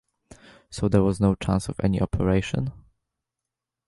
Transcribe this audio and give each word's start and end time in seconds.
So 0.71 0.89
there 0.89 1.03
was 1.03 1.19
no 1.19 1.35
chance 1.35 1.69
of 1.69 1.79
any 1.79 2.01
operation? 2.01 2.71